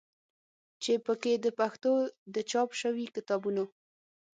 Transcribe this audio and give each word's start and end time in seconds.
چې 0.83 0.93
په 1.05 1.13
کې 1.21 1.33
د 1.43 1.47
پښتو 1.59 1.91
د 2.33 2.35
چاپ 2.51 2.69
شوي 2.81 3.05
کتابونو 3.15 3.63